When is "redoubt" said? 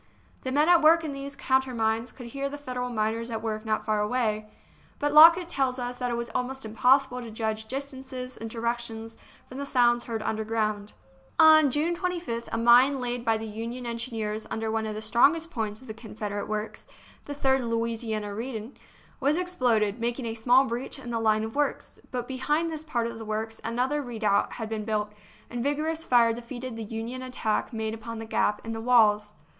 24.01-24.53